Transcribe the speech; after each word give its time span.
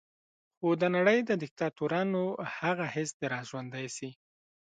خو 0.57 0.69
د 0.81 0.83
نړۍ 0.95 1.19
د 1.29 1.31
دیکتاتورانو 1.43 2.21
هغه 2.57 2.85
حس 2.93 3.09
دې 3.19 3.27
را 3.33 3.41
ژوندی 3.49 3.87
شي. 3.95 4.09